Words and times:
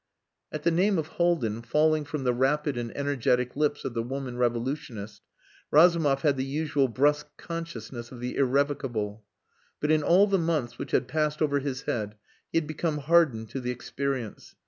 At 0.51 0.63
the 0.63 0.71
name 0.71 0.97
of 0.97 1.09
Haldin 1.09 1.61
falling 1.61 2.05
from 2.05 2.23
the 2.23 2.33
rapid 2.33 2.75
and 2.75 2.91
energetic 2.97 3.55
lips 3.55 3.85
of 3.85 3.93
the 3.93 4.01
woman 4.01 4.35
revolutionist, 4.35 5.21
Razumov 5.69 6.23
had 6.23 6.37
the 6.37 6.43
usual 6.43 6.87
brusque 6.87 7.29
consciousness 7.37 8.11
of 8.11 8.19
the 8.19 8.35
irrevocable. 8.37 9.23
But 9.79 9.91
in 9.91 10.01
all 10.01 10.25
the 10.25 10.39
months 10.39 10.79
which 10.79 10.89
had 10.89 11.07
passed 11.07 11.39
over 11.39 11.59
his 11.59 11.83
head 11.83 12.15
he 12.51 12.57
had 12.57 12.65
become 12.65 12.97
hardened 12.97 13.51
to 13.51 13.59
the 13.61 13.69
experience. 13.69 14.55